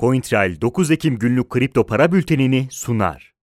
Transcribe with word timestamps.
CoinTrail 0.00 0.60
9 0.60 0.90
Ekim 0.90 1.18
günlük 1.18 1.50
kripto 1.50 1.86
para 1.86 2.12
bültenini 2.12 2.68
sunar. 2.70 3.34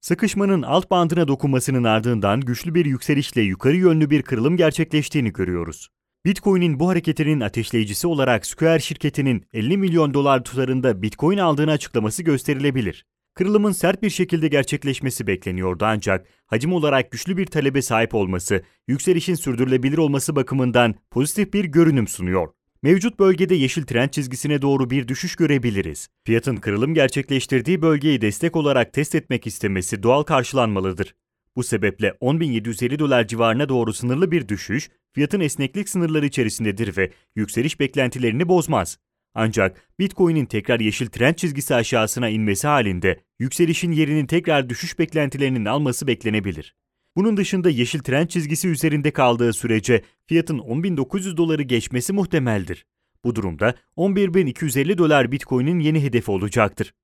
Sıkışmanın 0.00 0.62
alt 0.62 0.90
bandına 0.90 1.28
dokunmasının 1.28 1.84
ardından 1.84 2.40
güçlü 2.40 2.74
bir 2.74 2.86
yükselişle 2.86 3.40
yukarı 3.40 3.76
yönlü 3.76 4.10
bir 4.10 4.22
kırılım 4.22 4.56
gerçekleştiğini 4.56 5.32
görüyoruz. 5.32 5.88
Bitcoin'in 6.24 6.80
bu 6.80 6.88
hareketinin 6.88 7.40
ateşleyicisi 7.40 8.06
olarak 8.06 8.46
Square 8.46 8.80
şirketinin 8.80 9.46
50 9.52 9.76
milyon 9.76 10.14
dolar 10.14 10.44
tutarında 10.44 11.02
Bitcoin 11.02 11.38
aldığını 11.38 11.70
açıklaması 11.70 12.22
gösterilebilir. 12.22 13.06
Kırılımın 13.34 13.72
sert 13.72 14.02
bir 14.02 14.10
şekilde 14.10 14.48
gerçekleşmesi 14.48 15.26
bekleniyordu 15.26 15.84
ancak 15.84 16.26
hacim 16.46 16.72
olarak 16.72 17.10
güçlü 17.10 17.36
bir 17.36 17.46
talebe 17.46 17.82
sahip 17.82 18.14
olması, 18.14 18.62
yükselişin 18.88 19.34
sürdürülebilir 19.34 19.98
olması 19.98 20.36
bakımından 20.36 20.94
pozitif 21.10 21.52
bir 21.52 21.64
görünüm 21.64 22.08
sunuyor. 22.08 22.48
Mevcut 22.84 23.18
bölgede 23.18 23.54
yeşil 23.54 23.82
trend 23.82 24.08
çizgisine 24.08 24.62
doğru 24.62 24.90
bir 24.90 25.08
düşüş 25.08 25.36
görebiliriz. 25.36 26.08
Fiyatın 26.24 26.56
kırılım 26.56 26.94
gerçekleştirdiği 26.94 27.82
bölgeyi 27.82 28.20
destek 28.20 28.56
olarak 28.56 28.92
test 28.92 29.14
etmek 29.14 29.46
istemesi 29.46 30.02
doğal 30.02 30.22
karşılanmalıdır. 30.22 31.14
Bu 31.56 31.62
sebeple 31.62 32.08
10.750 32.08 32.98
dolar 32.98 33.26
civarına 33.26 33.68
doğru 33.68 33.92
sınırlı 33.92 34.30
bir 34.30 34.48
düşüş, 34.48 34.90
fiyatın 35.12 35.40
esneklik 35.40 35.88
sınırları 35.88 36.26
içerisindedir 36.26 36.96
ve 36.96 37.10
yükseliş 37.36 37.80
beklentilerini 37.80 38.48
bozmaz. 38.48 38.98
Ancak 39.34 39.88
Bitcoin'in 39.98 40.46
tekrar 40.46 40.80
yeşil 40.80 41.06
trend 41.06 41.34
çizgisi 41.34 41.74
aşağısına 41.74 42.28
inmesi 42.28 42.66
halinde 42.66 43.20
yükselişin 43.38 43.92
yerini 43.92 44.26
tekrar 44.26 44.68
düşüş 44.68 44.98
beklentilerinin 44.98 45.64
alması 45.64 46.06
beklenebilir. 46.06 46.74
Bunun 47.16 47.36
dışında 47.36 47.70
yeşil 47.70 48.00
trend 48.00 48.28
çizgisi 48.28 48.68
üzerinde 48.68 49.10
kaldığı 49.10 49.52
sürece 49.52 50.02
fiyatın 50.26 50.58
10.900 50.58 51.36
doları 51.36 51.62
geçmesi 51.62 52.12
muhtemeldir. 52.12 52.86
Bu 53.24 53.34
durumda 53.34 53.74
11.250 53.96 54.98
dolar 54.98 55.32
Bitcoin'in 55.32 55.78
yeni 55.78 56.02
hedefi 56.02 56.30
olacaktır. 56.30 56.94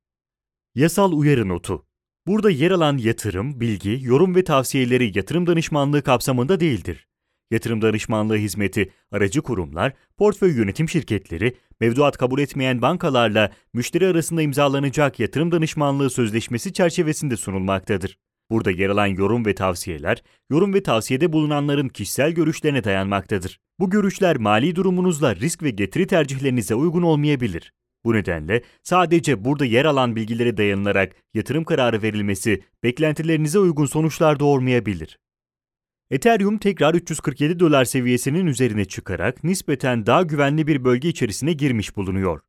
Yasal 0.74 1.12
uyarı 1.12 1.48
notu 1.48 1.86
Burada 2.26 2.50
yer 2.50 2.70
alan 2.70 2.96
yatırım, 2.96 3.60
bilgi, 3.60 3.98
yorum 4.02 4.34
ve 4.34 4.44
tavsiyeleri 4.44 5.18
yatırım 5.18 5.46
danışmanlığı 5.46 6.02
kapsamında 6.02 6.60
değildir. 6.60 7.08
Yatırım 7.50 7.82
danışmanlığı 7.82 8.36
hizmeti, 8.36 8.92
aracı 9.12 9.42
kurumlar, 9.42 9.92
portföy 10.16 10.56
yönetim 10.56 10.88
şirketleri, 10.88 11.56
mevduat 11.80 12.16
kabul 12.16 12.40
etmeyen 12.40 12.82
bankalarla 12.82 13.52
müşteri 13.72 14.06
arasında 14.06 14.42
imzalanacak 14.42 15.20
yatırım 15.20 15.52
danışmanlığı 15.52 16.10
sözleşmesi 16.10 16.72
çerçevesinde 16.72 17.36
sunulmaktadır. 17.36 18.18
Burada 18.50 18.70
yer 18.70 18.88
alan 18.88 19.06
yorum 19.06 19.46
ve 19.46 19.54
tavsiyeler, 19.54 20.22
yorum 20.50 20.74
ve 20.74 20.82
tavsiyede 20.82 21.32
bulunanların 21.32 21.88
kişisel 21.88 22.32
görüşlerine 22.32 22.84
dayanmaktadır. 22.84 23.60
Bu 23.78 23.90
görüşler 23.90 24.36
mali 24.36 24.76
durumunuzla 24.76 25.36
risk 25.36 25.62
ve 25.62 25.70
getiri 25.70 26.06
tercihlerinize 26.06 26.74
uygun 26.74 27.02
olmayabilir. 27.02 27.72
Bu 28.04 28.14
nedenle 28.14 28.62
sadece 28.82 29.44
burada 29.44 29.64
yer 29.64 29.84
alan 29.84 30.16
bilgilere 30.16 30.56
dayanılarak 30.56 31.16
yatırım 31.34 31.64
kararı 31.64 32.02
verilmesi 32.02 32.62
beklentilerinize 32.82 33.58
uygun 33.58 33.86
sonuçlar 33.86 34.40
doğurmayabilir. 34.40 35.18
Ethereum 36.10 36.58
tekrar 36.58 36.94
347 36.94 37.60
dolar 37.60 37.84
seviyesinin 37.84 38.46
üzerine 38.46 38.84
çıkarak 38.84 39.44
nispeten 39.44 40.06
daha 40.06 40.22
güvenli 40.22 40.66
bir 40.66 40.84
bölge 40.84 41.08
içerisine 41.08 41.52
girmiş 41.52 41.96
bulunuyor. 41.96 42.40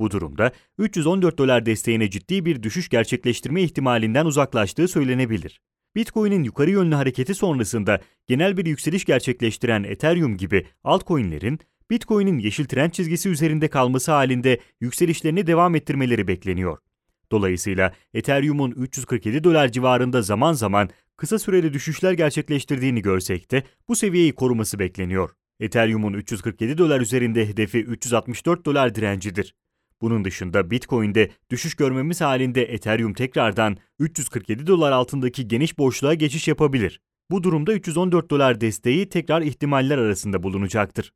Bu 0.00 0.10
durumda 0.10 0.52
314 0.78 1.38
dolar 1.38 1.66
desteğine 1.66 2.10
ciddi 2.10 2.44
bir 2.44 2.62
düşüş 2.62 2.88
gerçekleştirme 2.88 3.62
ihtimalinden 3.62 4.26
uzaklaştığı 4.26 4.88
söylenebilir. 4.88 5.60
Bitcoin'in 5.96 6.42
yukarı 6.42 6.70
yönlü 6.70 6.94
hareketi 6.94 7.34
sonrasında 7.34 8.00
genel 8.26 8.56
bir 8.56 8.66
yükseliş 8.66 9.04
gerçekleştiren 9.04 9.84
Ethereum 9.84 10.36
gibi 10.36 10.66
altcoin'lerin 10.84 11.60
Bitcoin'in 11.90 12.38
yeşil 12.38 12.64
trend 12.64 12.90
çizgisi 12.90 13.28
üzerinde 13.28 13.68
kalması 13.68 14.12
halinde 14.12 14.60
yükselişlerini 14.80 15.46
devam 15.46 15.74
ettirmeleri 15.74 16.28
bekleniyor. 16.28 16.78
Dolayısıyla 17.32 17.92
Ethereum'un 18.14 18.70
347 18.70 19.44
dolar 19.44 19.68
civarında 19.68 20.22
zaman 20.22 20.52
zaman 20.52 20.90
kısa 21.16 21.38
süreli 21.38 21.72
düşüşler 21.72 22.12
gerçekleştirdiğini 22.12 23.02
görsek 23.02 23.50
de 23.50 23.62
bu 23.88 23.96
seviyeyi 23.96 24.32
koruması 24.34 24.78
bekleniyor. 24.78 25.30
Ethereum'un 25.60 26.12
347 26.12 26.78
dolar 26.78 27.00
üzerinde 27.00 27.48
hedefi 27.48 27.78
364 27.78 28.66
dolar 28.66 28.94
direncidir. 28.94 29.54
Bunun 30.00 30.24
dışında 30.24 30.70
Bitcoin'de 30.70 31.30
düşüş 31.50 31.74
görmemiz 31.74 32.20
halinde 32.20 32.62
Ethereum 32.62 33.14
tekrardan 33.14 33.76
347 33.98 34.66
dolar 34.66 34.92
altındaki 34.92 35.48
geniş 35.48 35.78
boşluğa 35.78 36.14
geçiş 36.14 36.48
yapabilir. 36.48 37.00
Bu 37.30 37.42
durumda 37.42 37.72
314 37.72 38.30
dolar 38.30 38.60
desteği 38.60 39.08
tekrar 39.08 39.42
ihtimaller 39.42 39.98
arasında 39.98 40.42
bulunacaktır. 40.42 41.12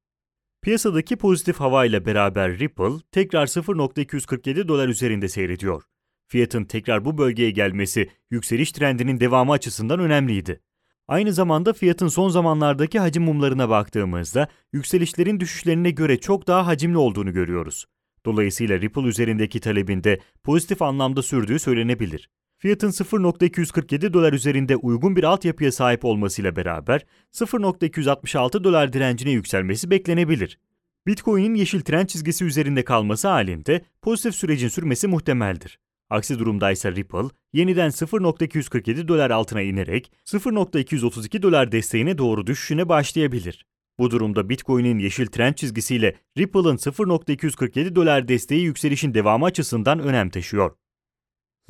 Piyasadaki 0.63 1.17
pozitif 1.17 1.61
hava 1.61 1.87
ile 1.87 2.07
beraber 2.07 2.59
Ripple 2.59 3.01
tekrar 3.13 3.47
0.247 3.47 4.69
dolar 4.69 4.89
üzerinde 4.89 5.29
seyrediyor. 5.29 5.83
Fiyatın 6.29 6.65
tekrar 6.65 7.05
bu 7.05 7.19
bölgeye 7.19 7.51
gelmesi 7.51 8.11
yükseliş 8.31 8.73
trendinin 8.73 9.21
devamı 9.21 9.53
açısından 9.53 10.01
önemliydi. 10.01 10.61
Aynı 11.09 11.33
zamanda 11.33 11.73
fiyatın 11.73 12.09
son 12.09 12.29
zamanlardaki 12.29 12.99
hacim 12.99 13.23
mumlarına 13.23 13.69
baktığımızda 13.69 14.49
yükselişlerin 14.73 15.41
düşüşlerine 15.41 15.91
göre 15.91 16.21
çok 16.21 16.47
daha 16.47 16.67
hacimli 16.67 16.99
olduğunu 16.99 17.33
görüyoruz. 17.33 17.87
Dolayısıyla 18.27 18.81
Ripple 18.81 19.03
üzerindeki 19.03 19.61
talebinde 19.61 20.21
pozitif 20.45 20.83
anlamda 20.83 21.23
sürdüğü 21.23 21.59
söylenebilir. 21.59 22.29
Fiyatın 22.59 22.91
0.247 22.91 24.13
dolar 24.13 24.33
üzerinde 24.33 24.77
uygun 24.77 25.17
bir 25.17 25.25
altyapıya 25.25 25.73
sahip 25.73 26.05
olmasıyla 26.05 26.57
beraber 26.57 27.07
0.266 27.33 28.65
dolar 28.65 28.93
direncine 28.93 29.31
yükselmesi 29.31 29.91
beklenebilir. 29.91 30.59
Bitcoin'in 31.07 31.55
yeşil 31.55 31.81
trend 31.81 32.07
çizgisi 32.07 32.45
üzerinde 32.45 32.85
kalması 32.85 33.29
halinde 33.29 33.85
pozitif 34.03 34.35
sürecin 34.35 34.69
sürmesi 34.69 35.09
muhtemeldir. 35.09 35.79
Aksi 36.11 36.39
durumda 36.39 36.71
ise 36.71 36.93
Ripple 36.93 37.29
yeniden 37.53 37.91
0.247 37.91 39.09
dolar 39.09 39.31
altına 39.31 39.63
inerek 39.63 40.13
0.232 40.27 41.43
dolar 41.43 41.73
desteğine 41.73 42.19
doğru 42.19 42.47
düşüşüne 42.47 42.89
başlayabilir. 42.89 43.67
Bu 43.99 44.11
durumda 44.11 44.49
Bitcoin'in 44.49 44.99
yeşil 44.99 45.27
trend 45.27 45.55
çizgisiyle 45.55 46.17
Ripple'ın 46.39 46.77
0.247 46.77 47.95
dolar 47.95 48.29
desteği 48.29 48.63
yükselişin 48.63 49.15
devamı 49.15 49.45
açısından 49.45 49.99
önem 49.99 50.31
taşıyor. 50.31 50.77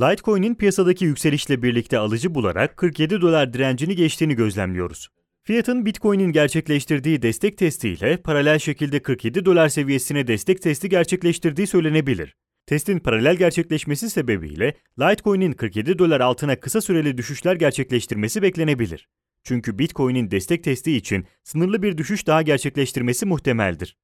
Litecoin'in 0.00 0.54
piyasadaki 0.54 1.04
yükselişle 1.04 1.62
birlikte 1.62 1.98
alıcı 1.98 2.34
bularak 2.34 2.76
47 2.76 3.20
dolar 3.20 3.52
direncini 3.52 3.96
geçtiğini 3.96 4.34
gözlemliyoruz. 4.34 5.08
Fiyatın 5.44 5.86
Bitcoin'in 5.86 6.32
gerçekleştirdiği 6.32 7.22
destek 7.22 7.58
testiyle 7.58 8.16
paralel 8.16 8.58
şekilde 8.58 9.02
47 9.02 9.44
dolar 9.44 9.68
seviyesine 9.68 10.26
destek 10.26 10.62
testi 10.62 10.88
gerçekleştirdiği 10.88 11.66
söylenebilir. 11.66 12.36
Testin 12.66 12.98
paralel 12.98 13.36
gerçekleşmesi 13.36 14.10
sebebiyle 14.10 14.74
Litecoin'in 15.00 15.52
47 15.52 15.98
dolar 15.98 16.20
altına 16.20 16.60
kısa 16.60 16.80
süreli 16.80 17.18
düşüşler 17.18 17.54
gerçekleştirmesi 17.56 18.42
beklenebilir. 18.42 19.08
Çünkü 19.44 19.78
Bitcoin'in 19.78 20.30
destek 20.30 20.64
testi 20.64 20.97
için 20.97 21.25
sınırlı 21.44 21.82
bir 21.82 21.98
düşüş 21.98 22.26
daha 22.26 22.42
gerçekleştirmesi 22.42 23.26
muhtemeldir. 23.26 23.97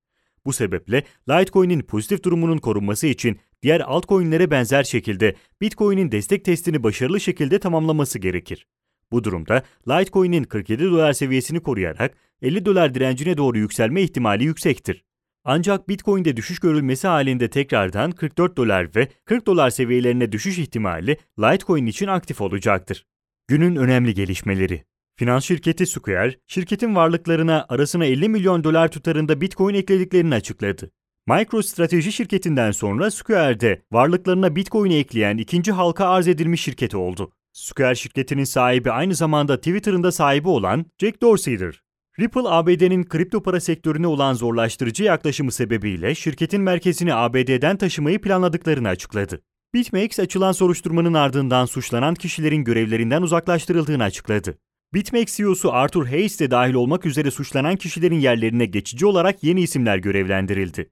Bu 0.46 0.52
sebeple 0.52 1.04
Litecoin'in 1.28 1.80
pozitif 1.80 2.24
durumunun 2.24 2.58
korunması 2.58 3.06
için 3.06 3.38
diğer 3.62 3.80
altcoin'lere 3.80 4.50
benzer 4.50 4.84
şekilde 4.84 5.34
Bitcoin'in 5.60 6.12
destek 6.12 6.44
testini 6.44 6.82
başarılı 6.82 7.20
şekilde 7.20 7.58
tamamlaması 7.58 8.18
gerekir. 8.18 8.66
Bu 9.12 9.24
durumda 9.24 9.62
Litecoin'in 9.88 10.44
47 10.44 10.84
dolar 10.84 11.12
seviyesini 11.12 11.60
koruyarak 11.60 12.16
50 12.42 12.64
dolar 12.64 12.94
direncine 12.94 13.36
doğru 13.36 13.58
yükselme 13.58 14.02
ihtimali 14.02 14.44
yüksektir. 14.44 15.04
Ancak 15.44 15.88
Bitcoin'de 15.88 16.36
düşüş 16.36 16.58
görülmesi 16.58 17.08
halinde 17.08 17.50
tekrardan 17.50 18.10
44 18.10 18.56
dolar 18.56 18.94
ve 18.96 19.08
40 19.24 19.46
dolar 19.46 19.70
seviyelerine 19.70 20.32
düşüş 20.32 20.58
ihtimali 20.58 21.16
Litecoin 21.38 21.86
için 21.86 22.06
aktif 22.06 22.40
olacaktır. 22.40 23.06
Günün 23.48 23.76
önemli 23.76 24.14
gelişmeleri 24.14 24.84
Finans 25.18 25.44
şirketi 25.44 25.86
Square, 25.86 26.34
şirketin 26.46 26.94
varlıklarına 26.94 27.66
arasına 27.68 28.04
50 28.04 28.28
milyon 28.28 28.64
dolar 28.64 28.88
tutarında 28.88 29.40
Bitcoin 29.40 29.74
eklediklerini 29.74 30.34
açıkladı. 30.34 30.90
MicroStrateji 31.28 32.12
şirketinden 32.12 32.70
sonra 32.70 33.10
Square'de 33.10 33.82
varlıklarına 33.92 34.56
Bitcoin 34.56 34.90
ekleyen 34.90 35.38
ikinci 35.38 35.72
halka 35.72 36.08
arz 36.08 36.28
edilmiş 36.28 36.60
şirket 36.60 36.94
oldu. 36.94 37.32
Square 37.52 37.94
şirketinin 37.94 38.44
sahibi 38.44 38.90
aynı 38.90 39.14
zamanda 39.14 39.56
Twitter'ın 39.56 40.02
da 40.02 40.12
sahibi 40.12 40.48
olan 40.48 40.86
Jack 41.00 41.22
Dorsey'dir. 41.22 41.82
Ripple, 42.20 42.48
ABD'nin 42.48 43.04
kripto 43.04 43.42
para 43.42 43.60
sektörüne 43.60 44.06
olan 44.06 44.34
zorlaştırıcı 44.34 45.04
yaklaşımı 45.04 45.52
sebebiyle 45.52 46.14
şirketin 46.14 46.60
merkezini 46.60 47.14
ABD'den 47.14 47.76
taşımayı 47.76 48.20
planladıklarını 48.20 48.88
açıkladı. 48.88 49.40
BitMEX 49.74 50.18
açılan 50.20 50.52
soruşturmanın 50.52 51.14
ardından 51.14 51.66
suçlanan 51.66 52.14
kişilerin 52.14 52.64
görevlerinden 52.64 53.22
uzaklaştırıldığını 53.22 54.02
açıkladı. 54.02 54.58
BitMEX 54.94 55.36
CEO'su 55.36 55.72
Arthur 55.72 56.06
Hayes 56.06 56.40
de 56.40 56.50
dahil 56.50 56.74
olmak 56.74 57.06
üzere 57.06 57.30
suçlanan 57.30 57.76
kişilerin 57.76 58.20
yerlerine 58.20 58.66
geçici 58.66 59.06
olarak 59.06 59.44
yeni 59.44 59.60
isimler 59.60 59.98
görevlendirildi. 59.98 60.90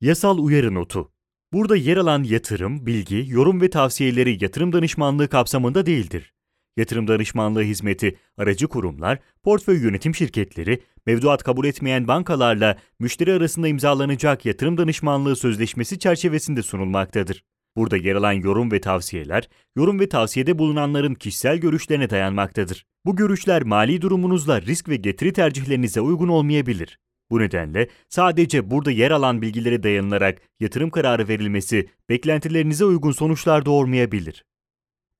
Yasal 0.00 0.38
uyarı 0.38 0.74
notu 0.74 1.12
Burada 1.52 1.76
yer 1.76 1.96
alan 1.96 2.22
yatırım, 2.22 2.86
bilgi, 2.86 3.24
yorum 3.28 3.60
ve 3.60 3.70
tavsiyeleri 3.70 4.44
yatırım 4.44 4.72
danışmanlığı 4.72 5.28
kapsamında 5.28 5.86
değildir. 5.86 6.34
Yatırım 6.76 7.08
danışmanlığı 7.08 7.62
hizmeti, 7.62 8.18
aracı 8.36 8.68
kurumlar, 8.68 9.18
portföy 9.42 9.82
yönetim 9.82 10.14
şirketleri, 10.14 10.82
mevduat 11.06 11.42
kabul 11.42 11.64
etmeyen 11.64 12.08
bankalarla 12.08 12.78
müşteri 12.98 13.32
arasında 13.32 13.68
imzalanacak 13.68 14.46
yatırım 14.46 14.78
danışmanlığı 14.78 15.36
sözleşmesi 15.36 15.98
çerçevesinde 15.98 16.62
sunulmaktadır. 16.62 17.44
Burada 17.76 17.96
yer 17.96 18.14
alan 18.14 18.32
yorum 18.32 18.72
ve 18.72 18.80
tavsiyeler, 18.80 19.48
yorum 19.76 20.00
ve 20.00 20.08
tavsiyede 20.08 20.58
bulunanların 20.58 21.14
kişisel 21.14 21.58
görüşlerine 21.58 22.10
dayanmaktadır. 22.10 22.86
Bu 23.04 23.16
görüşler 23.16 23.62
mali 23.62 24.02
durumunuzla 24.02 24.62
risk 24.62 24.88
ve 24.88 24.96
getiri 24.96 25.32
tercihlerinize 25.32 26.00
uygun 26.00 26.28
olmayabilir. 26.28 26.98
Bu 27.30 27.40
nedenle 27.40 27.88
sadece 28.08 28.70
burada 28.70 28.90
yer 28.90 29.10
alan 29.10 29.42
bilgilere 29.42 29.82
dayanılarak 29.82 30.42
yatırım 30.60 30.90
kararı 30.90 31.28
verilmesi 31.28 31.88
beklentilerinize 32.08 32.84
uygun 32.84 33.12
sonuçlar 33.12 33.66
doğurmayabilir. 33.66 34.44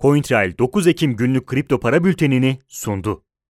CoinTrail 0.03 0.59
9 0.59 0.87
Ekim 0.87 1.17
günlük 1.17 1.47
kripto 1.47 1.81
para 1.81 2.05
bültenini 2.05 2.59
sundu. 2.69 3.26